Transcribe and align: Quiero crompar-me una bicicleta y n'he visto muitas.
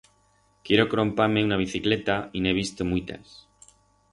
Quiero 0.69 0.85
crompar-me 0.93 1.43
una 1.49 1.59
bicicleta 1.61 2.15
y 2.39 2.41
n'he 2.47 2.55
visto 2.61 2.89
muitas. 2.93 3.37